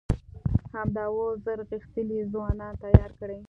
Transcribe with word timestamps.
همدا 0.75 1.03
اوس 1.13 1.35
زر 1.45 1.59
غښتلي 1.71 2.19
ځوانان 2.31 2.73
تيار 2.83 3.11
کئ! 3.19 3.37